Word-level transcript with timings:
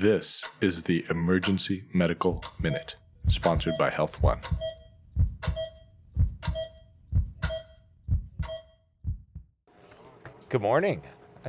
This 0.00 0.42
is 0.62 0.84
the 0.84 1.04
Emergency 1.10 1.84
Medical 1.92 2.42
Minute, 2.58 2.96
sponsored 3.28 3.74
by 3.78 3.90
Health 3.90 4.22
One. 4.22 4.40
Good 10.48 10.62
morning. 10.62 11.02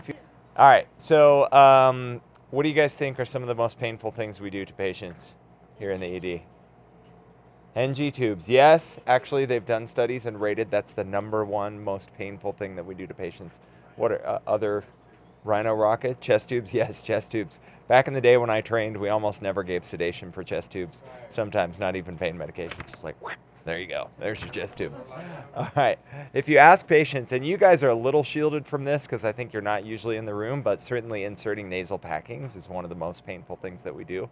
Feel 0.00 0.16
all 0.56 0.66
right. 0.66 0.88
So, 0.96 1.52
um, 1.52 2.22
what 2.48 2.62
do 2.62 2.70
you 2.70 2.74
guys 2.74 2.96
think 2.96 3.20
are 3.20 3.26
some 3.26 3.42
of 3.42 3.48
the 3.48 3.54
most 3.54 3.78
painful 3.78 4.12
things 4.12 4.40
we 4.40 4.48
do 4.48 4.64
to 4.64 4.72
patients 4.72 5.36
here 5.78 5.90
in 5.90 6.00
the 6.00 6.06
ED? 6.06 6.40
NG 7.76 8.10
tubes. 8.10 8.48
Yes, 8.48 8.98
actually, 9.06 9.44
they've 9.44 9.66
done 9.66 9.86
studies 9.86 10.24
and 10.24 10.40
rated 10.40 10.70
that's 10.70 10.94
the 10.94 11.04
number 11.04 11.44
one 11.44 11.84
most 11.84 12.14
painful 12.14 12.52
thing 12.52 12.76
that 12.76 12.86
we 12.86 12.94
do 12.94 13.06
to 13.06 13.12
patients. 13.12 13.60
What 13.96 14.10
are 14.12 14.26
uh, 14.26 14.38
other 14.46 14.84
rhino 15.44 15.74
rocket 15.74 16.20
chest 16.20 16.48
tubes? 16.48 16.74
Yes, 16.78 17.02
chest 17.02 17.32
tubes. 17.32 17.58
Back 17.88 18.06
in 18.06 18.14
the 18.14 18.20
day 18.20 18.36
when 18.36 18.50
I 18.50 18.60
trained, 18.60 18.96
we 18.96 19.08
almost 19.08 19.40
never 19.42 19.62
gave 19.62 19.84
sedation 19.84 20.30
for 20.30 20.42
chest 20.42 20.72
tubes. 20.72 21.02
Sometimes 21.28 21.80
not 21.80 21.96
even 21.96 22.18
pain 22.18 22.36
medication. 22.36 22.78
Just 22.90 23.04
like 23.04 23.16
there 23.64 23.78
you 23.78 23.86
go. 23.86 24.08
There's 24.18 24.40
your 24.40 24.50
chest 24.50 24.78
tube. 24.78 24.94
All 25.54 25.68
right. 25.76 25.98
If 26.32 26.48
you 26.48 26.56
ask 26.56 26.86
patients, 26.86 27.32
and 27.32 27.46
you 27.46 27.58
guys 27.58 27.82
are 27.82 27.90
a 27.90 27.94
little 27.94 28.22
shielded 28.22 28.66
from 28.66 28.84
this 28.84 29.06
because 29.06 29.26
I 29.26 29.32
think 29.32 29.52
you're 29.52 29.60
not 29.60 29.84
usually 29.84 30.16
in 30.16 30.24
the 30.24 30.34
room, 30.34 30.62
but 30.62 30.80
certainly 30.80 31.24
inserting 31.24 31.68
nasal 31.68 31.98
packings 31.98 32.56
is 32.56 32.68
one 32.68 32.84
of 32.84 32.88
the 32.88 32.96
most 32.96 33.26
painful 33.26 33.56
things 33.56 33.82
that 33.82 33.94
we 33.94 34.04
do. 34.04 34.30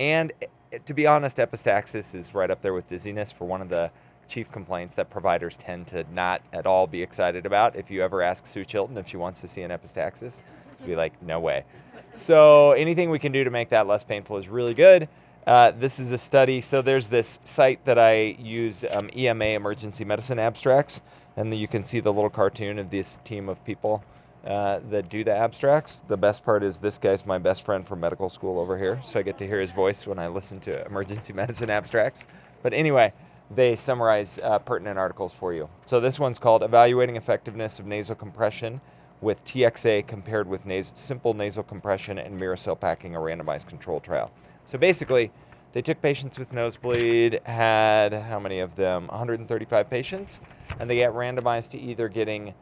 And 0.00 0.32
eh, 0.72 0.78
to 0.84 0.94
be 0.94 1.06
honest, 1.06 1.36
epistaxis 1.36 2.14
is 2.16 2.34
right 2.34 2.50
up 2.50 2.60
there 2.60 2.74
with 2.74 2.88
dizziness 2.88 3.30
for 3.30 3.44
one 3.44 3.62
of 3.62 3.68
the 3.68 3.92
chief 4.28 4.50
complaints 4.50 4.94
that 4.94 5.10
providers 5.10 5.56
tend 5.56 5.86
to 5.88 6.04
not 6.12 6.42
at 6.52 6.66
all 6.66 6.86
be 6.86 7.02
excited 7.02 7.46
about. 7.46 7.76
If 7.76 7.90
you 7.90 8.02
ever 8.02 8.22
ask 8.22 8.46
Sue 8.46 8.64
Chilton 8.64 8.96
if 8.96 9.08
she 9.08 9.16
wants 9.16 9.40
to 9.42 9.48
see 9.48 9.62
an 9.62 9.70
epistaxis, 9.70 10.44
she'd 10.78 10.86
be 10.86 10.96
like, 10.96 11.20
no 11.22 11.40
way. 11.40 11.64
So 12.12 12.72
anything 12.72 13.10
we 13.10 13.18
can 13.18 13.32
do 13.32 13.44
to 13.44 13.50
make 13.50 13.70
that 13.70 13.86
less 13.86 14.04
painful 14.04 14.36
is 14.36 14.48
really 14.48 14.74
good. 14.74 15.08
Uh, 15.46 15.72
this 15.72 15.98
is 15.98 16.12
a 16.12 16.18
study. 16.18 16.60
So 16.60 16.82
there's 16.82 17.08
this 17.08 17.38
site 17.44 17.84
that 17.84 17.98
I 17.98 18.36
use, 18.38 18.84
um, 18.90 19.10
EMA 19.16 19.44
Emergency 19.44 20.04
Medicine 20.04 20.38
Abstracts, 20.38 21.00
and 21.36 21.52
you 21.54 21.66
can 21.66 21.84
see 21.84 22.00
the 22.00 22.12
little 22.12 22.30
cartoon 22.30 22.78
of 22.78 22.90
this 22.90 23.18
team 23.24 23.48
of 23.48 23.64
people 23.64 24.04
uh, 24.44 24.80
that 24.90 25.08
do 25.08 25.24
the 25.24 25.34
abstracts. 25.34 26.02
The 26.08 26.16
best 26.16 26.44
part 26.44 26.62
is 26.62 26.78
this 26.78 26.98
guy's 26.98 27.24
my 27.24 27.38
best 27.38 27.64
friend 27.64 27.86
from 27.86 28.00
medical 28.00 28.28
school 28.28 28.58
over 28.58 28.76
here, 28.76 29.00
so 29.02 29.18
I 29.18 29.22
get 29.22 29.38
to 29.38 29.46
hear 29.46 29.60
his 29.60 29.72
voice 29.72 30.06
when 30.06 30.18
I 30.18 30.28
listen 30.28 30.60
to 30.60 30.84
emergency 30.84 31.32
medicine 31.34 31.70
abstracts. 31.70 32.26
But 32.62 32.72
anyway, 32.72 33.12
they 33.54 33.76
summarize 33.76 34.38
uh, 34.42 34.58
pertinent 34.58 34.98
articles 34.98 35.32
for 35.32 35.52
you. 35.52 35.68
So 35.86 36.00
this 36.00 36.18
one's 36.18 36.38
called 36.38 36.62
Evaluating 36.62 37.16
Effectiveness 37.16 37.78
of 37.78 37.86
Nasal 37.86 38.14
Compression 38.14 38.80
with 39.20 39.44
TXA 39.44 40.06
compared 40.06 40.48
with 40.48 40.66
nas- 40.66 40.92
simple 40.96 41.34
nasal 41.34 41.62
compression 41.62 42.18
and 42.18 42.40
Merocel 42.40 42.78
packing, 42.78 43.14
a 43.14 43.18
randomized 43.18 43.68
control 43.68 44.00
trial. 44.00 44.32
So 44.64 44.78
basically, 44.78 45.30
they 45.72 45.82
took 45.82 46.02
patients 46.02 46.38
with 46.38 46.52
nosebleed, 46.52 47.40
had 47.44 48.12
how 48.12 48.38
many 48.38 48.58
of 48.60 48.74
them? 48.76 49.06
135 49.06 49.88
patients, 49.88 50.40
and 50.78 50.90
they 50.90 50.98
got 50.98 51.14
randomized 51.14 51.70
to 51.70 51.78
either 51.78 52.08
getting 52.08 52.54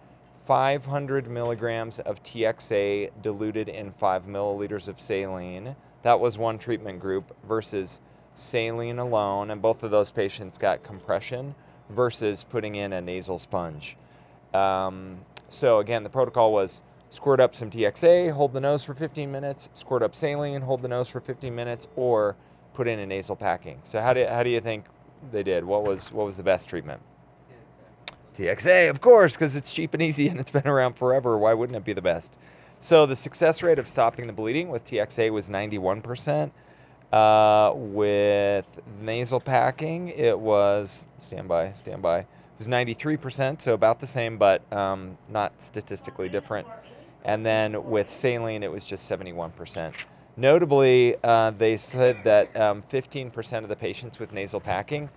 500 0.44 1.28
milligrams 1.28 1.98
of 2.00 2.22
TXA 2.22 3.10
diluted 3.22 3.68
in 3.68 3.92
5 3.92 4.26
milliliters 4.26 4.86
of 4.88 5.00
saline. 5.00 5.76
That 6.02 6.20
was 6.20 6.38
one 6.38 6.58
treatment 6.58 7.00
group 7.00 7.36
versus 7.46 8.00
saline 8.40 8.98
alone, 8.98 9.50
and 9.50 9.60
both 9.60 9.82
of 9.82 9.90
those 9.90 10.10
patients 10.10 10.58
got 10.58 10.82
compression 10.82 11.54
versus 11.90 12.44
putting 12.44 12.74
in 12.74 12.92
a 12.92 13.00
nasal 13.00 13.38
sponge. 13.38 13.96
Um, 14.54 15.20
so, 15.48 15.78
again, 15.78 16.02
the 16.02 16.10
protocol 16.10 16.52
was 16.52 16.82
squirt 17.08 17.40
up 17.40 17.54
some 17.54 17.70
TXA, 17.70 18.32
hold 18.32 18.52
the 18.52 18.60
nose 18.60 18.84
for 18.84 18.94
15 18.94 19.30
minutes, 19.30 19.68
squirt 19.74 20.02
up 20.02 20.14
saline, 20.14 20.62
hold 20.62 20.82
the 20.82 20.88
nose 20.88 21.08
for 21.08 21.20
15 21.20 21.54
minutes, 21.54 21.88
or 21.96 22.36
put 22.72 22.86
in 22.88 22.98
a 22.98 23.06
nasal 23.06 23.36
packing. 23.36 23.78
So, 23.82 24.00
how 24.00 24.14
do, 24.14 24.26
how 24.26 24.42
do 24.42 24.50
you 24.50 24.60
think 24.60 24.86
they 25.30 25.42
did? 25.42 25.64
What 25.64 25.84
was, 25.84 26.12
what 26.12 26.26
was 26.26 26.36
the 26.36 26.42
best 26.42 26.68
treatment? 26.68 27.02
TXA, 28.34 28.88
of 28.88 29.00
course, 29.00 29.34
because 29.34 29.56
it's 29.56 29.72
cheap 29.72 29.92
and 29.92 30.02
easy 30.02 30.28
and 30.28 30.40
it's 30.40 30.50
been 30.50 30.66
around 30.66 30.94
forever. 30.94 31.36
Why 31.36 31.52
wouldn't 31.52 31.76
it 31.76 31.84
be 31.84 31.92
the 31.92 32.02
best? 32.02 32.36
So 32.78 33.04
the 33.04 33.16
success 33.16 33.62
rate 33.62 33.78
of 33.78 33.86
stopping 33.86 34.26
the 34.26 34.32
bleeding 34.32 34.70
with 34.70 34.84
TXA 34.84 35.30
was 35.30 35.50
91%. 35.50 36.50
Uh, 37.12 37.72
with 37.74 38.80
nasal 39.00 39.40
packing, 39.40 40.08
it 40.08 40.38
was 40.38 41.08
standby, 41.18 41.72
standby. 41.72 42.20
It 42.20 42.26
was 42.58 42.68
93%, 42.68 43.60
so 43.60 43.74
about 43.74 43.98
the 43.98 44.06
same, 44.06 44.38
but 44.38 44.70
um, 44.72 45.18
not 45.28 45.60
statistically 45.60 46.28
different. 46.28 46.68
And 47.24 47.44
then 47.44 47.90
with 47.90 48.08
saline, 48.08 48.62
it 48.62 48.70
was 48.70 48.84
just 48.84 49.10
71%. 49.10 49.94
Notably, 50.36 51.16
uh, 51.24 51.50
they 51.50 51.76
said 51.76 52.22
that 52.24 52.56
um, 52.58 52.82
15% 52.82 53.58
of 53.62 53.68
the 53.68 53.76
patients 53.76 54.18
with 54.18 54.32
nasal 54.32 54.60
packing 54.60 55.10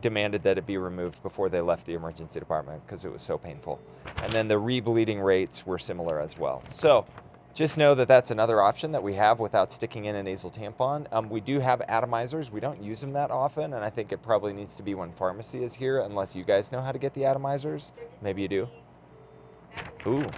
demanded 0.00 0.42
that 0.44 0.56
it 0.56 0.66
be 0.66 0.78
removed 0.78 1.22
before 1.22 1.48
they 1.48 1.60
left 1.60 1.84
the 1.84 1.94
emergency 1.94 2.38
department 2.38 2.86
because 2.86 3.04
it 3.04 3.12
was 3.12 3.22
so 3.22 3.36
painful. 3.36 3.80
And 4.22 4.32
then 4.32 4.46
the 4.46 4.54
rebleeding 4.54 5.22
rates 5.22 5.66
were 5.66 5.78
similar 5.78 6.20
as 6.20 6.38
well. 6.38 6.62
So 6.64 7.06
just 7.54 7.76
know 7.76 7.94
that 7.94 8.08
that's 8.08 8.30
another 8.30 8.62
option 8.62 8.92
that 8.92 9.02
we 9.02 9.14
have 9.14 9.40
without 9.40 9.72
sticking 9.72 10.04
in 10.04 10.14
a 10.14 10.22
nasal 10.22 10.50
tampon. 10.50 11.06
Um, 11.12 11.28
we 11.28 11.40
do 11.40 11.60
have 11.60 11.80
atomizers. 11.88 12.50
We 12.50 12.60
don't 12.60 12.82
use 12.82 13.00
them 13.00 13.12
that 13.14 13.30
often, 13.30 13.74
and 13.74 13.84
I 13.84 13.90
think 13.90 14.12
it 14.12 14.22
probably 14.22 14.52
needs 14.52 14.74
to 14.76 14.82
be 14.82 14.94
when 14.94 15.12
pharmacy 15.12 15.64
is 15.64 15.74
here, 15.74 16.00
unless 16.00 16.36
you 16.36 16.44
guys 16.44 16.70
know 16.72 16.80
how 16.80 16.92
to 16.92 16.98
get 16.98 17.14
the 17.14 17.22
atomizers. 17.22 17.92
Maybe 18.22 18.42
you 18.42 18.48
do. 18.48 18.68
Ooh, 20.06 20.28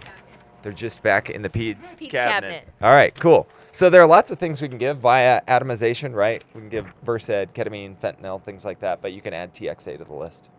they're 0.62 0.72
just 0.72 1.02
back 1.02 1.30
in 1.30 1.42
the 1.42 1.48
peds, 1.48 1.96
Peds 1.96 2.10
cabinet. 2.10 2.68
All 2.80 2.92
right, 2.92 3.14
cool. 3.14 3.46
So 3.72 3.88
there 3.88 4.02
are 4.02 4.06
lots 4.06 4.30
of 4.30 4.38
things 4.38 4.60
we 4.60 4.68
can 4.68 4.78
give 4.78 4.98
via 4.98 5.40
atomization, 5.48 6.14
right? 6.14 6.44
We 6.54 6.60
can 6.60 6.68
give 6.68 6.86
Versed, 7.02 7.54
ketamine, 7.54 7.98
fentanyl, 7.98 8.42
things 8.42 8.64
like 8.64 8.80
that, 8.80 9.00
but 9.00 9.12
you 9.12 9.22
can 9.22 9.32
add 9.32 9.54
TXA 9.54 9.98
to 9.98 10.04
the 10.04 10.12
list. 10.12 10.50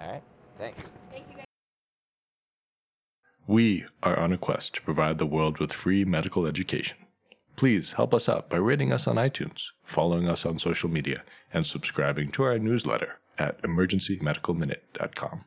All 0.00 0.10
right, 0.10 0.22
thanks. 0.58 0.92
We 3.50 3.86
are 4.04 4.16
on 4.16 4.32
a 4.32 4.38
quest 4.38 4.74
to 4.74 4.82
provide 4.82 5.18
the 5.18 5.26
world 5.26 5.58
with 5.58 5.72
free 5.72 6.04
medical 6.04 6.46
education. 6.46 6.96
Please 7.56 7.90
help 7.90 8.14
us 8.14 8.28
out 8.28 8.48
by 8.48 8.58
rating 8.58 8.92
us 8.92 9.08
on 9.08 9.16
iTunes, 9.16 9.70
following 9.82 10.28
us 10.28 10.46
on 10.46 10.60
social 10.60 10.88
media, 10.88 11.24
and 11.52 11.66
subscribing 11.66 12.30
to 12.30 12.44
our 12.44 12.60
newsletter 12.60 13.18
at 13.38 13.60
emergencymedicalminute.com. 13.62 15.38